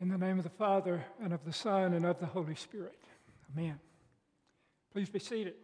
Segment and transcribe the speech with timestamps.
[0.00, 2.98] In the name of the Father, and of the Son, and of the Holy Spirit.
[3.52, 3.80] Amen.
[4.92, 5.54] Please be seated.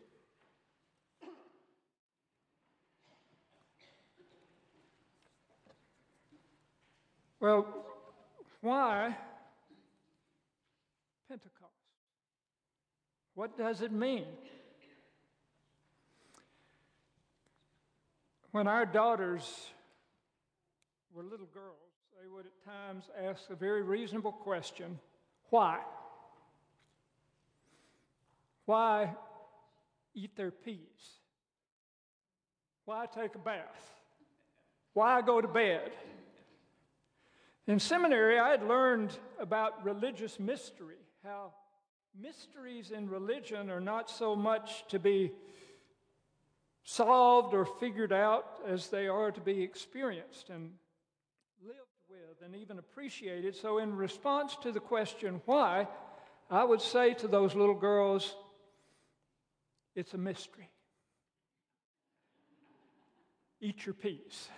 [7.38, 7.84] Well,
[8.60, 9.16] why
[11.28, 11.70] Pentecost?
[13.34, 14.26] What does it mean?
[18.50, 19.68] When our daughters
[21.12, 21.93] were little girls,
[22.24, 24.98] they would at times ask a very reasonable question
[25.50, 25.80] why?
[28.64, 29.14] Why
[30.14, 31.18] eat their peas?
[32.86, 33.92] Why take a bath?
[34.94, 35.92] Why go to bed?
[37.66, 41.52] In seminary, I had learned about religious mystery, how
[42.18, 45.32] mysteries in religion are not so much to be
[46.84, 50.70] solved or figured out as they are to be experienced and
[52.44, 53.56] and even appreciated.
[53.56, 55.88] So, in response to the question, why,
[56.50, 58.34] I would say to those little girls,
[59.94, 60.68] it's a mystery.
[63.62, 64.48] Eat your peas.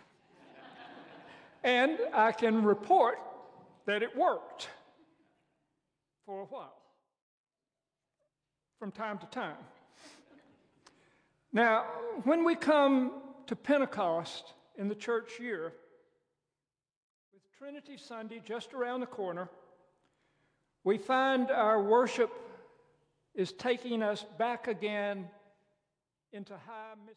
[1.62, 3.18] and I can report
[3.84, 4.68] that it worked
[6.24, 6.82] for a while,
[8.80, 9.54] from time to time.
[11.52, 11.84] Now,
[12.24, 13.12] when we come
[13.46, 15.72] to Pentecost in the church year,
[17.58, 19.48] Trinity Sunday just around the corner,
[20.84, 22.30] we find our worship
[23.34, 25.26] is taking us back again
[26.32, 27.16] into high mystery.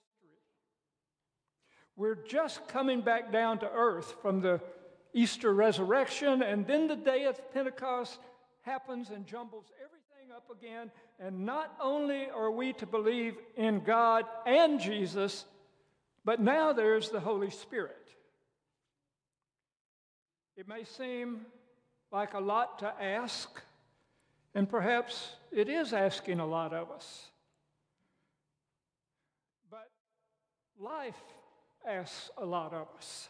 [1.97, 4.61] We're just coming back down to earth from the
[5.13, 8.19] Easter resurrection, and then the day of Pentecost
[8.61, 10.89] happens and jumbles everything up again.
[11.19, 15.43] And not only are we to believe in God and Jesus,
[16.23, 17.97] but now there's the Holy Spirit.
[20.59, 21.45] It may seem
[22.11, 23.49] like a lot to ask,
[24.53, 27.29] and perhaps it is asking a lot of us.
[29.72, 29.89] But
[30.78, 31.16] life
[31.88, 33.29] asks a lot of us.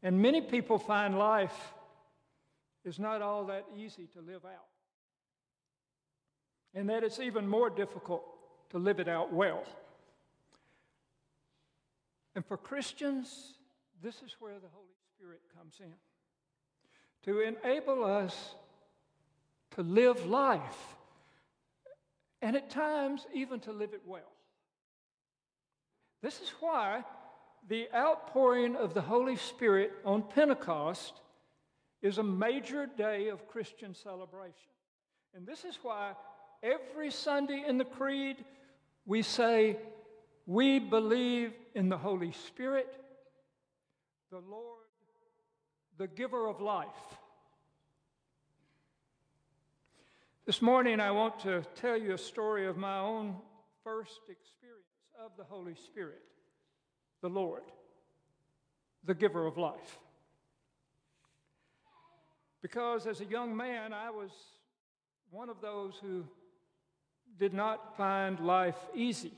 [0.00, 1.74] And many people find life
[2.84, 4.68] is not all that easy to live out.
[6.72, 8.22] And that it's even more difficult
[8.70, 9.64] to live it out well.
[12.36, 13.54] And for Christians,
[14.00, 15.92] this is where the Holy Spirit comes in
[17.24, 18.54] to enable us
[19.72, 20.96] to live life,
[22.40, 24.30] and at times, even to live it well.
[26.22, 27.02] This is why
[27.68, 31.14] the outpouring of the Holy Spirit on Pentecost
[32.00, 34.70] is a major day of Christian celebration.
[35.34, 36.12] And this is why
[36.62, 38.36] every Sunday in the Creed
[39.04, 39.78] we say,
[40.46, 42.94] We believe in the Holy Spirit,
[44.30, 44.77] the Lord,
[45.98, 46.86] the giver of life.
[50.46, 53.34] This morning, I want to tell you a story of my own
[53.82, 54.86] first experience
[55.22, 56.22] of the Holy Spirit,
[57.20, 57.62] the Lord,
[59.04, 59.98] the giver of life.
[62.62, 64.30] Because as a young man, I was
[65.30, 66.24] one of those who
[67.40, 69.32] did not find life easy.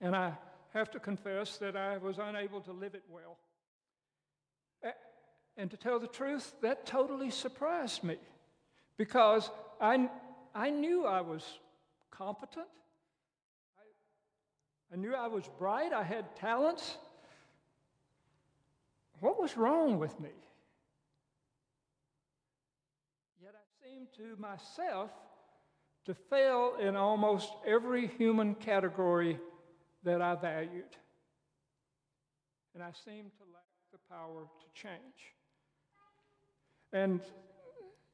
[0.00, 0.32] And I
[0.72, 3.36] have to confess that I was unable to live it well.
[5.56, 8.16] And to tell the truth, that totally surprised me
[8.96, 10.10] because I,
[10.54, 11.42] I knew I was
[12.10, 12.66] competent.
[13.78, 15.92] I, I knew I was bright.
[15.92, 16.98] I had talents.
[19.20, 20.30] What was wrong with me?
[23.42, 25.10] Yet I seemed to myself
[26.04, 29.38] to fail in almost every human category
[30.04, 30.96] that I valued.
[32.74, 33.65] And I seemed to lack
[34.10, 35.34] power to change.
[36.92, 37.20] And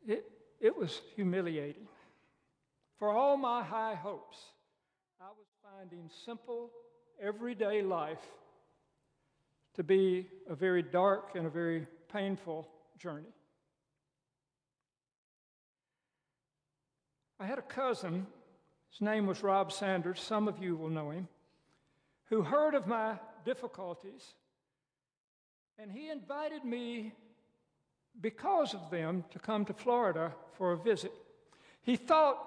[0.07, 0.25] it,
[0.61, 1.89] it was humiliating.
[2.99, 4.39] For all my high hopes,
[5.21, 6.71] I was finding simple,
[7.21, 8.25] everyday life
[9.75, 12.69] to be a very dark and a very painful
[12.99, 13.33] journey.
[17.41, 18.27] I had a cousin,
[18.91, 21.27] his name was Rob Sanders, some of you will know him,
[22.27, 24.35] who heard of my difficulties,
[25.79, 27.13] and he invited me
[28.21, 31.13] because of them to come to Florida for a visit.
[31.83, 32.39] He thought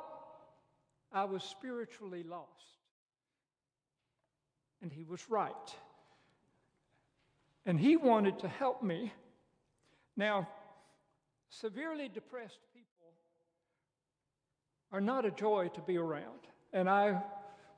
[1.11, 2.49] I was spiritually lost.
[4.81, 5.75] And he was right.
[7.65, 9.11] And he wanted to help me.
[10.15, 10.47] Now,
[11.49, 12.85] severely depressed people
[14.91, 16.39] are not a joy to be around.
[16.73, 17.21] And I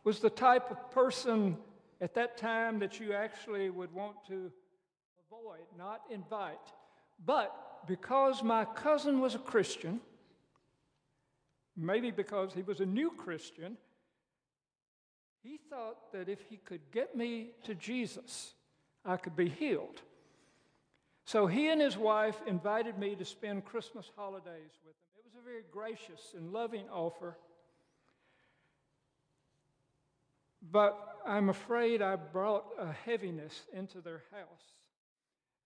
[0.03, 1.57] was the type of person
[2.01, 4.51] at that time that you actually would want to
[5.31, 6.57] avoid, not invite
[7.25, 10.01] But because my cousin was a Christian,
[11.75, 13.77] maybe because he was a new Christian,
[15.43, 18.53] he thought that if he could get me to Jesus,
[19.05, 20.01] I could be healed.
[21.25, 25.11] So he and his wife invited me to spend Christmas holidays with them.
[25.17, 27.37] It was a very gracious and loving offer.
[30.71, 34.76] But I'm afraid I brought a heaviness into their house.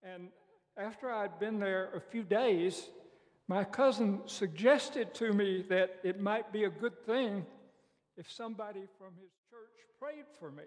[0.03, 0.30] And
[0.77, 2.89] after I'd been there a few days,
[3.48, 7.45] my cousin suggested to me that it might be a good thing
[8.18, 9.69] if somebody from his church
[10.00, 10.63] prayed for me.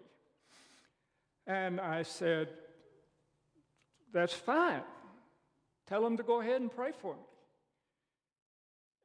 [1.46, 2.48] And I said,
[4.12, 4.82] that's fine.
[5.86, 7.20] Tell them to go ahead and pray for me.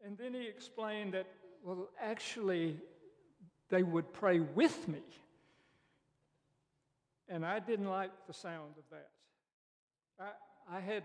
[0.05, 1.27] And then he explained that,
[1.63, 2.77] well, actually,
[3.69, 5.01] they would pray with me.
[7.27, 9.09] And I didn't like the sound of that.
[10.19, 11.04] I, I had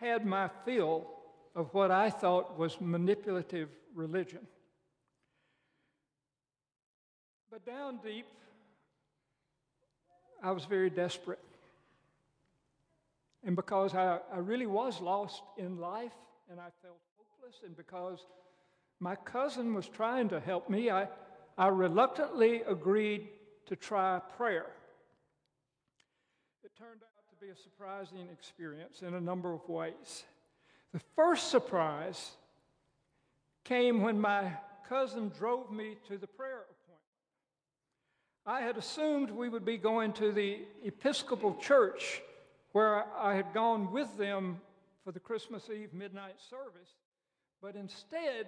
[0.00, 1.06] had my fill
[1.54, 4.46] of what I thought was manipulative religion.
[7.50, 8.26] But down deep,
[10.42, 11.38] I was very desperate.
[13.44, 16.12] And because I, I really was lost in life
[16.50, 18.26] and I felt hopeless, and because
[19.00, 21.08] my cousin was trying to help me, I,
[21.56, 23.28] I reluctantly agreed
[23.66, 24.66] to try prayer.
[26.64, 27.13] It turned out
[27.44, 30.24] be a surprising experience in a number of ways.
[30.94, 32.30] The first surprise
[33.64, 34.52] came when my
[34.88, 37.02] cousin drove me to the prayer appointment.
[38.46, 42.22] I had assumed we would be going to the Episcopal Church
[42.72, 44.60] where I had gone with them
[45.04, 46.94] for the Christmas Eve midnight service,
[47.60, 48.46] but instead,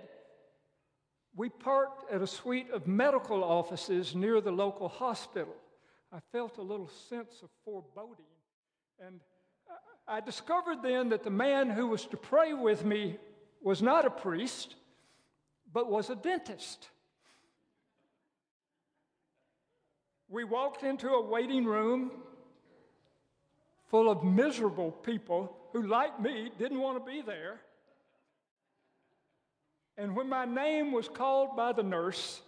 [1.34, 5.56] we parked at a suite of medical offices near the local hospital.
[6.10, 8.24] I felt a little sense of foreboding.
[9.04, 9.20] And
[10.08, 13.18] I discovered then that the man who was to pray with me
[13.62, 14.74] was not a priest,
[15.72, 16.88] but was a dentist.
[20.28, 22.10] We walked into a waiting room
[23.90, 27.60] full of miserable people who, like me, didn't want to be there.
[29.96, 32.42] And when my name was called by the nurse,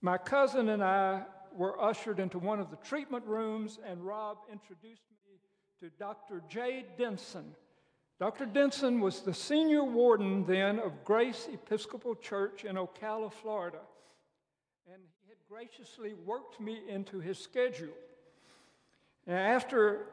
[0.00, 1.22] my cousin and I
[1.54, 5.23] were ushered into one of the treatment rooms, and Rob introduced me
[5.84, 6.40] to Dr.
[6.48, 7.54] Jay Denson.
[8.18, 8.46] Dr.
[8.46, 13.80] Denson was the senior warden then of Grace Episcopal Church in Ocala, Florida,
[14.90, 17.92] and he had graciously worked me into his schedule.
[19.26, 20.06] After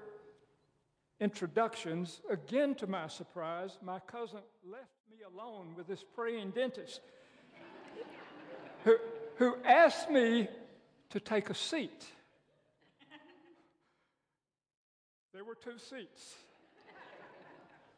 [1.22, 7.00] introductions, again to my surprise, my cousin left me alone with this praying dentist
[8.84, 8.98] who,
[9.38, 10.50] who asked me
[11.12, 12.08] to take a seat.
[15.34, 16.36] There were two seats.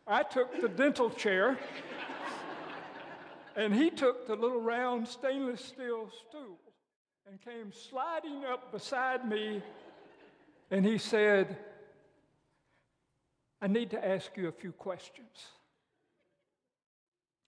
[0.06, 1.58] I took the dental chair,
[3.56, 6.60] and he took the little round stainless steel stool
[7.28, 9.64] and came sliding up beside me,
[10.70, 11.58] and he said,
[13.62, 15.48] I need to ask you a few questions.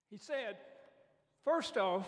[0.09, 0.55] He said,
[1.43, 2.07] First off,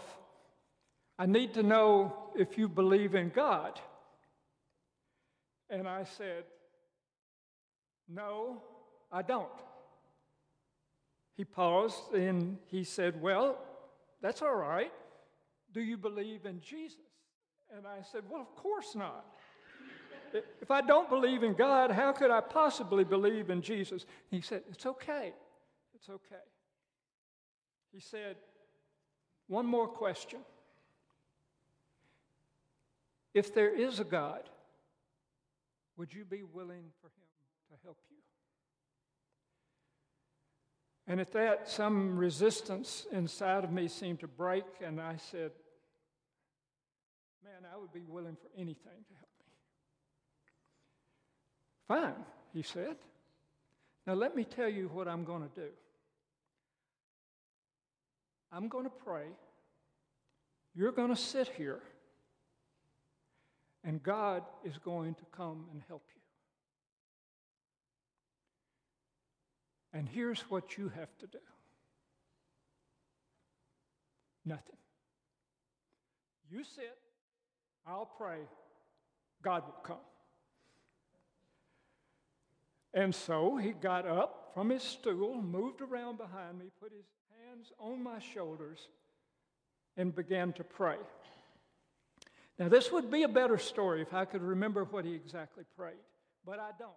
[1.19, 3.79] I need to know if you believe in God.
[5.69, 6.45] And I said,
[8.09, 8.61] No,
[9.11, 9.47] I don't.
[11.35, 13.59] He paused and he said, Well,
[14.21, 14.91] that's all right.
[15.73, 16.97] Do you believe in Jesus?
[17.75, 19.25] And I said, Well, of course not.
[20.61, 24.05] If I don't believe in God, how could I possibly believe in Jesus?
[24.29, 25.33] He said, It's okay.
[25.95, 26.43] It's okay.
[27.93, 28.35] He said,
[29.47, 30.39] One more question.
[33.33, 34.41] If there is a God,
[35.97, 37.27] would you be willing for him
[37.69, 38.17] to help you?
[41.07, 45.51] And at that, some resistance inside of me seemed to break, and I said,
[47.43, 48.75] Man, I would be willing for anything
[49.07, 49.29] to help.
[52.09, 52.15] Me.
[52.15, 52.97] Fine, he said.
[54.05, 55.69] Now let me tell you what I'm going to do.
[58.51, 59.27] I'm going to pray.
[60.75, 61.81] You're going to sit here.
[63.83, 66.16] And God is going to come and help you.
[69.97, 71.39] And here's what you have to do
[74.45, 74.77] nothing.
[76.51, 76.95] You sit,
[77.85, 78.37] I'll pray,
[79.41, 79.97] God will come.
[82.93, 87.07] And so he got up from his stool, moved around behind me, put his
[87.43, 88.89] hands on my shoulders,
[89.97, 90.97] and began to pray.
[92.59, 95.95] Now, this would be a better story if I could remember what he exactly prayed,
[96.45, 96.93] but I don't.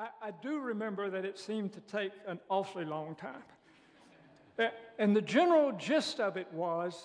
[0.00, 3.42] I, I do remember that it seemed to take an awfully long time.
[4.98, 7.02] And the general gist of it was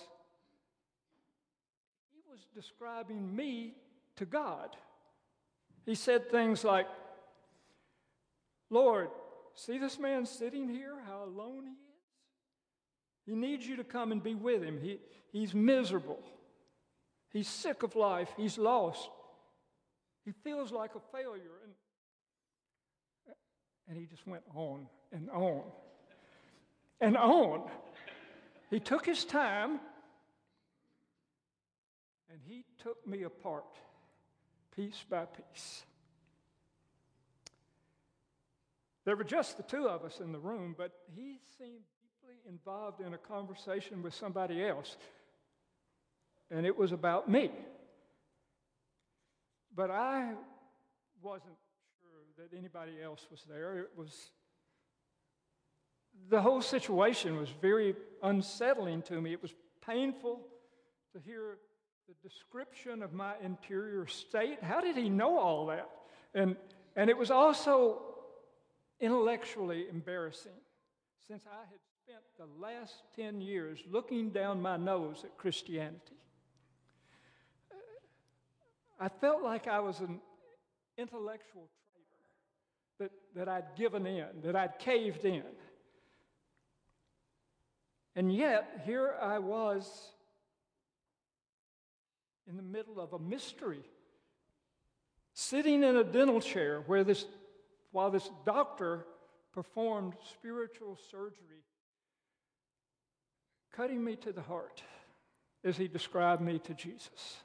[2.12, 3.74] he was describing me
[4.16, 4.76] to God.
[5.84, 6.86] He said things like,
[8.70, 9.08] Lord,
[9.54, 11.76] see this man sitting here, how alone he is?
[13.26, 14.78] He needs you to come and be with him.
[14.82, 15.00] He,
[15.32, 16.20] he's miserable.
[17.30, 18.28] He's sick of life.
[18.36, 19.08] He's lost.
[20.24, 21.60] He feels like a failure.
[21.64, 21.72] And,
[23.88, 25.62] and he just went on and on
[27.00, 27.70] and on.
[28.70, 29.80] He took his time
[32.30, 33.64] and he took me apart
[34.74, 35.84] piece by piece.
[39.04, 43.00] There were just the two of us in the room, but he seemed deeply involved
[43.00, 44.96] in a conversation with somebody else,
[46.50, 47.52] and it was about me.
[49.74, 50.32] But I
[51.22, 51.54] wasn't
[52.36, 53.78] that anybody else was there.
[53.78, 54.30] It was
[56.28, 59.32] the whole situation was very unsettling to me.
[59.32, 60.40] It was painful
[61.12, 61.58] to hear
[62.08, 64.62] the description of my interior state.
[64.62, 65.88] How did he know all that?
[66.34, 66.56] And,
[66.94, 68.02] and it was also
[69.00, 70.52] intellectually embarrassing
[71.26, 76.16] since I had spent the last 10 years looking down my nose at Christianity.
[78.98, 80.20] I felt like I was an
[80.96, 81.68] intellectual
[82.98, 85.42] that, that I'd given in, that I'd caved in.
[88.14, 90.10] And yet, here I was
[92.48, 93.82] in the middle of a mystery,
[95.34, 97.26] sitting in a dental chair where this,
[97.92, 99.04] while this doctor
[99.52, 101.64] performed spiritual surgery,
[103.72, 104.82] cutting me to the heart
[105.64, 107.36] as he described me to Jesus.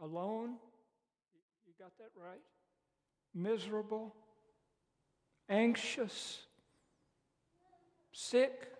[0.00, 0.56] Alone,
[1.86, 2.40] got that right?
[3.32, 4.12] Miserable,
[5.48, 6.40] anxious,
[8.12, 8.72] sick,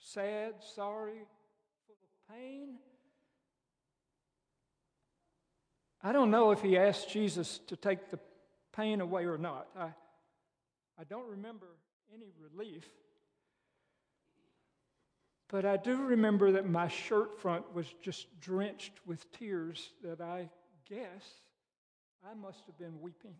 [0.00, 1.20] sad, sorry,
[1.86, 2.78] full of pain?
[6.02, 8.18] I don't know if he asked Jesus to take the
[8.74, 9.68] pain away or not.
[9.78, 9.90] I,
[10.98, 11.68] I don't remember
[12.12, 12.88] any relief.
[15.46, 20.50] But I do remember that my shirt front was just drenched with tears that I
[20.88, 21.22] guess
[22.28, 23.34] I must have been weeping.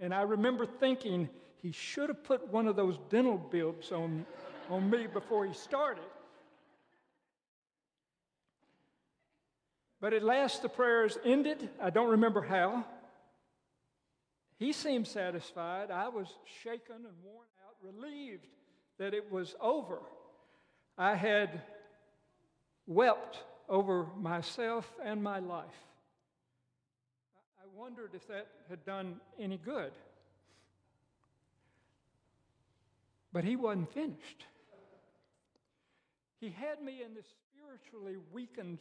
[0.00, 1.28] And I remember thinking
[1.62, 4.24] he should have put one of those dental bibs on,
[4.70, 6.04] on me before he started.
[10.00, 11.70] But at last the prayers ended.
[11.80, 12.84] I don't remember how.
[14.58, 15.90] He seemed satisfied.
[15.90, 16.28] I was
[16.62, 18.46] shaken and worn out, relieved
[18.98, 19.98] that it was over.
[20.96, 21.62] I had
[22.86, 25.64] wept over myself and my life.
[27.76, 29.90] Wondered if that had done any good.
[33.32, 34.46] But he wasn't finished.
[36.40, 38.78] He had me in this spiritually weakened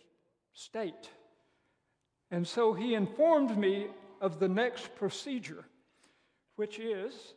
[0.54, 1.10] state.
[2.30, 3.88] And so he informed me
[4.22, 5.66] of the next procedure,
[6.56, 7.34] which is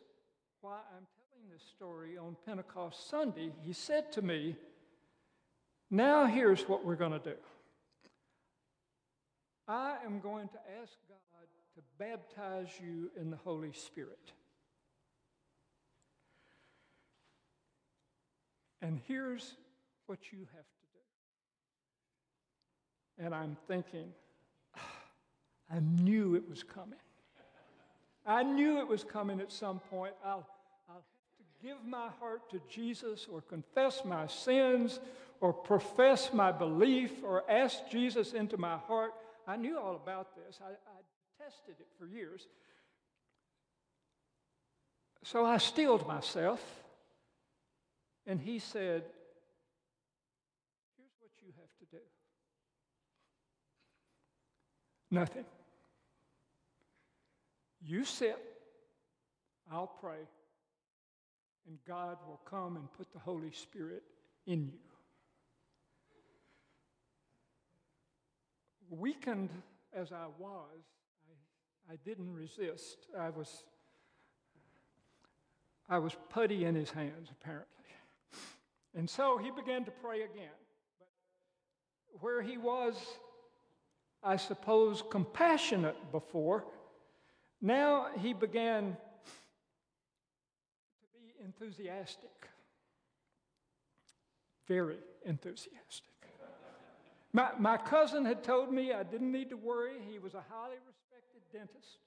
[0.61, 3.51] why I'm telling this story on Pentecost Sunday.
[3.63, 4.57] He said to me,
[5.91, 7.37] Now here's what we're going to do.
[9.69, 11.17] I am going to ask God
[11.77, 14.33] to baptize you in the Holy Spirit.
[18.81, 19.57] And here's
[20.07, 20.87] what you have to
[23.19, 23.25] do.
[23.25, 24.09] and I'm thinking,
[24.75, 24.81] ah,
[25.71, 26.99] I knew it was coming.
[28.25, 30.15] I knew it was coming at some point.
[30.25, 30.49] I'll,
[30.89, 31.05] I'll have
[31.39, 34.99] to give my heart to Jesus or confess my sins
[35.41, 39.13] or profess my belief or ask Jesus into my heart.
[39.47, 40.59] I knew all about this.
[40.63, 41.01] I, I
[41.47, 42.47] tested it for years.
[45.23, 46.61] So I steeled myself,
[48.27, 49.05] and he said,
[50.97, 52.03] Here's what you have to do
[55.11, 55.45] Nothing.
[57.81, 58.39] You sit,
[59.71, 60.27] I'll pray,
[61.69, 64.03] and God will come and put the Holy Spirit
[64.47, 64.79] in you.
[68.89, 69.51] Weakened
[69.93, 70.83] as I was,
[71.91, 72.99] I, didn't resist.
[73.19, 73.65] I was,
[75.89, 77.67] I was putty in his hands, apparently.
[78.95, 80.49] And so he began to pray again.
[80.99, 82.97] But where he was
[84.27, 86.65] I suppose, compassionate before.
[87.63, 88.97] Now he began
[91.01, 92.49] to be enthusiastic,
[94.67, 96.11] very enthusiastic.
[97.33, 99.93] My, my cousin had told me I didn't need to worry.
[100.11, 101.99] He was a highly respected dentist.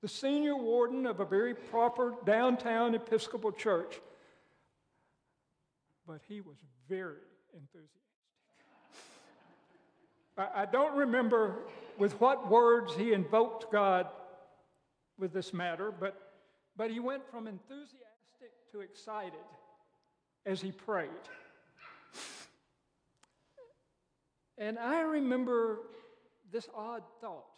[0.00, 4.00] the senior warden of a very proper downtown Episcopal church.
[6.06, 6.56] But he was
[6.88, 8.00] very enthusiastic.
[10.36, 11.54] I, don't remember
[11.98, 14.08] with what words he invoked God
[15.18, 16.32] with this matter, but,
[16.74, 19.34] but he went from enthusiastic to excited
[20.46, 21.10] as he prayed.
[24.56, 25.80] And I remember
[26.50, 27.51] this odd thought.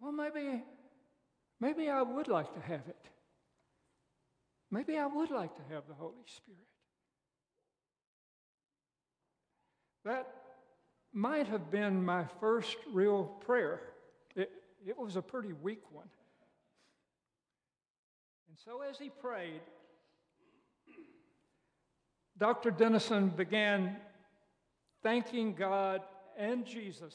[0.00, 0.62] Well, maybe,
[1.60, 2.96] maybe I would like to have it.
[4.70, 6.58] Maybe I would like to have the Holy Spirit.
[10.04, 10.32] That
[11.12, 13.80] might have been my first real prayer.
[14.34, 14.50] It,
[14.86, 16.08] it was a pretty weak one.
[18.48, 19.60] And so as he prayed,
[22.38, 22.70] Dr.
[22.70, 23.96] Denson began
[25.02, 26.00] thanking God
[26.38, 27.14] and Jesus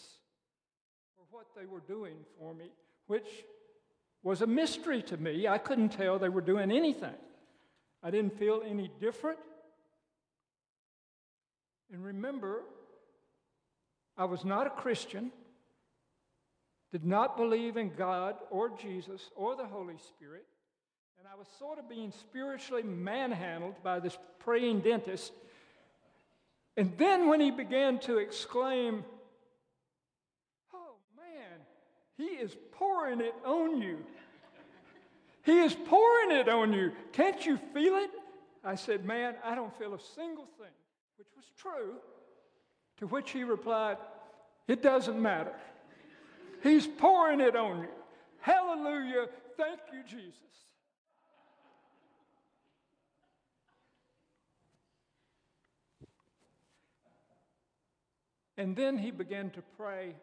[1.35, 2.71] what they were doing for me,
[3.07, 3.27] which
[4.23, 5.47] was a mystery to me.
[5.47, 7.13] I couldn't tell they were doing anything.
[8.01, 9.39] I didn't feel any different.
[11.91, 12.61] And remember,
[14.17, 15.31] I was not a Christian,
[16.91, 20.45] did not believe in God or Jesus or the Holy Spirit,
[21.19, 25.33] and I was sort of being spiritually manhandled by this praying dentist
[26.77, 29.05] and then when he began to exclaim,
[30.73, 31.59] Oh man,
[32.17, 33.97] he is pouring it on you.
[35.43, 36.91] He is pouring it on you.
[37.11, 38.09] Can't you feel it?
[38.63, 40.73] I said, Man, I don't feel a single thing,
[41.17, 41.95] which was true.
[42.97, 43.97] To which he replied,
[44.67, 45.53] It doesn't matter.
[46.63, 47.89] He's pouring it on you.
[48.39, 49.27] Hallelujah.
[49.57, 50.33] Thank you, Jesus.
[58.57, 60.15] And then he began to pray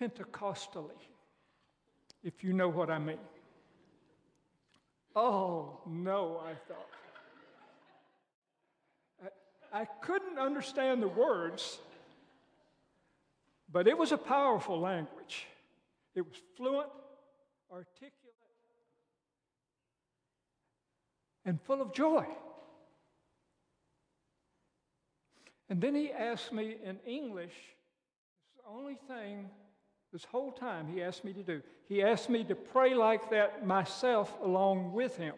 [0.00, 0.90] Pentecostally,
[2.22, 3.18] if you know what I mean.
[5.14, 6.88] Oh, no, I thought.
[9.72, 11.78] I, I couldn't understand the words,
[13.72, 15.46] but it was a powerful language.
[16.14, 16.90] It was fluent,
[17.72, 18.12] articulate,
[21.46, 22.26] and full of joy.
[25.70, 29.48] And then he asked me in English, it's the only thing
[30.12, 31.62] this whole time he asked me to do.
[31.88, 35.34] He asked me to pray like that myself along with him.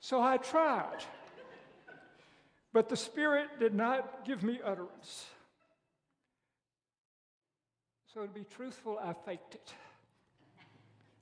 [0.00, 1.04] So I tried.
[2.72, 5.26] But the Spirit did not give me utterance.
[8.12, 9.72] So to be truthful, I faked it.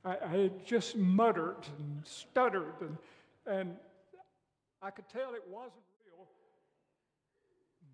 [0.04, 2.96] I, I just muttered and stuttered and
[3.46, 3.76] and
[4.82, 5.85] I could tell it wasn't.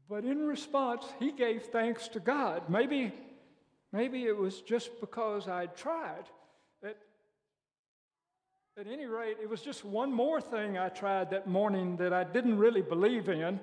[0.09, 2.69] But in response, he gave thanks to God.
[2.69, 3.13] Maybe,
[3.93, 6.25] maybe it was just because I'd tried.
[6.85, 6.97] At,
[8.79, 12.25] at any rate, it was just one more thing I tried that morning that I
[12.25, 13.61] didn't really believe in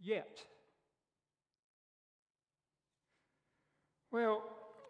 [0.00, 0.38] yet.
[4.10, 4.42] Well,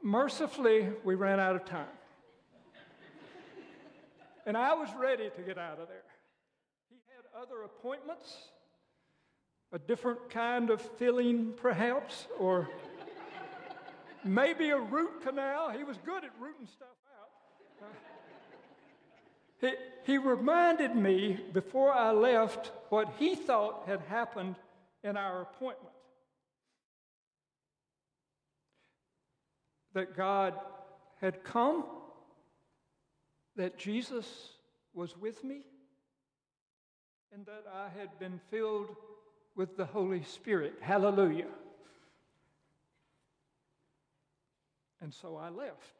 [0.02, 1.86] mercifully, we ran out of time.
[4.46, 6.04] And I was ready to get out of there.
[6.88, 8.32] He had other appointments,
[9.72, 12.68] a different kind of filling, perhaps, or
[14.24, 15.70] maybe a root canal.
[15.70, 16.88] He was good at rooting stuff
[17.20, 17.92] out.
[19.60, 19.72] He,
[20.04, 24.56] he reminded me before I left what he thought had happened
[25.02, 25.94] in our appointment.
[29.94, 30.54] That God
[31.20, 31.84] had come
[33.56, 34.52] that Jesus
[34.94, 35.62] was with me
[37.32, 38.94] and that I had been filled
[39.58, 40.74] with the Holy Spirit.
[40.80, 41.48] Hallelujah.
[45.02, 45.96] And so I left.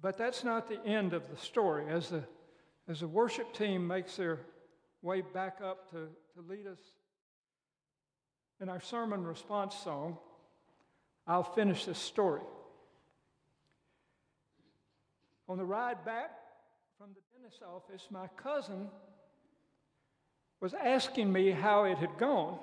[0.00, 1.86] But that's not the end of the story.
[1.88, 2.22] As the,
[2.86, 4.40] as the worship team makes their
[5.00, 6.78] way back up to, to lead us
[8.60, 10.18] in our sermon response song,
[11.26, 12.42] I'll finish this story.
[15.48, 16.32] On the ride back
[16.98, 18.88] from the dentist's office, my cousin
[20.60, 22.58] was asking me how it had gone.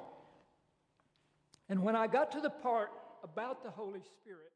[1.69, 2.91] And when I got to the part
[3.23, 4.51] about the Holy Spirit,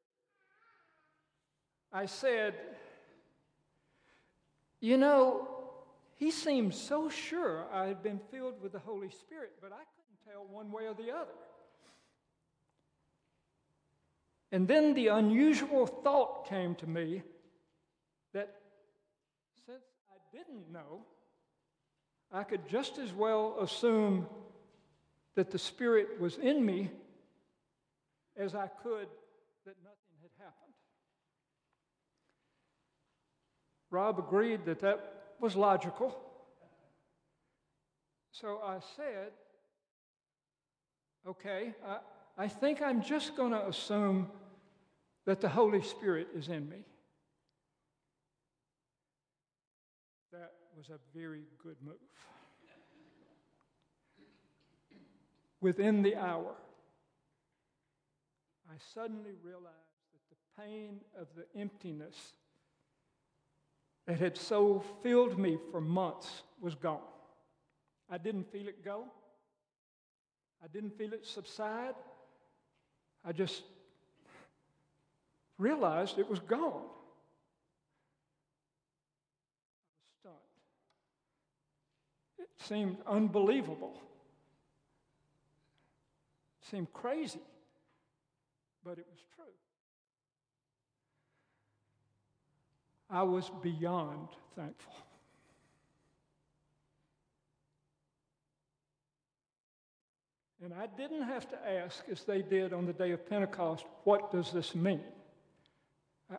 [1.91, 2.55] I said,
[4.79, 5.47] You know,
[6.15, 10.33] he seemed so sure I had been filled with the Holy Spirit, but I couldn't
[10.33, 11.31] tell one way or the other.
[14.51, 17.21] And then the unusual thought came to me
[18.33, 18.55] that
[19.65, 21.01] since I didn't know,
[22.31, 24.27] I could just as well assume
[25.35, 26.89] that the Spirit was in me
[28.35, 29.07] as I could
[29.65, 30.73] that nothing had happened.
[33.89, 36.17] Rob agreed that that was logical.
[38.31, 39.31] So I said,
[41.27, 41.97] okay, I,
[42.37, 44.27] I think I'm just going to assume
[45.25, 46.85] that the Holy Spirit is in me.
[50.77, 51.95] Was a very good move.
[55.59, 56.53] Within the hour,
[58.69, 59.65] I suddenly realized
[60.13, 62.15] that the pain of the emptiness
[64.05, 67.01] that had so filled me for months was gone.
[68.09, 69.05] I didn't feel it go.
[70.63, 71.95] I didn't feel it subside.
[73.25, 73.63] I just
[75.57, 76.85] realized it was gone.
[79.81, 80.35] I was stunned.
[82.39, 84.01] It seemed unbelievable.
[86.69, 87.39] Seemed crazy,
[88.83, 89.45] but it was true.
[93.09, 94.93] I was beyond thankful.
[100.63, 104.31] And I didn't have to ask, as they did on the day of Pentecost, what
[104.31, 105.03] does this mean?
[106.29, 106.37] I,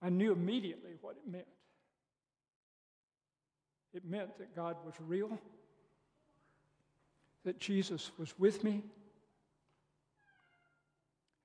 [0.00, 1.46] I knew immediately what it meant.
[3.94, 5.38] It meant that God was real,
[7.44, 8.82] that Jesus was with me,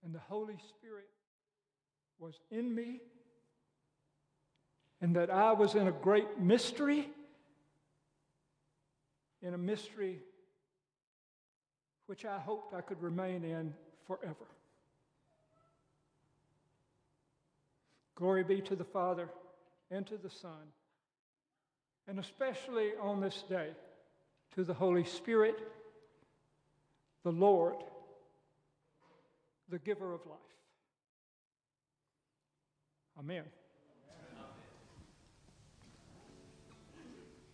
[0.04, 1.10] and the Holy Spirit
[2.20, 3.02] was in me,
[5.02, 7.10] and that I was in a great mystery,
[9.42, 10.20] in a mystery
[12.08, 13.74] which I hoped I could remain in
[14.08, 14.48] forever.
[18.16, 19.30] Glory be to the Father
[19.92, 20.72] and to the Son,
[22.08, 23.70] and especially on this day
[24.56, 25.60] to the Holy Spirit,
[27.24, 27.76] the Lord,
[29.70, 30.38] the giver of life.
[33.20, 33.44] Amen.